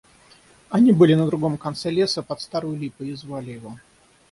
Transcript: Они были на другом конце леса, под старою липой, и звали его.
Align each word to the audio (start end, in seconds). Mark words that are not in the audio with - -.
Они 0.71 0.93
были 0.93 1.13
на 1.13 1.27
другом 1.27 1.59
конце 1.59 1.91
леса, 1.91 2.23
под 2.23 2.41
старою 2.41 2.75
липой, 2.75 3.09
и 3.09 3.13
звали 3.13 3.51
его. 3.51 3.77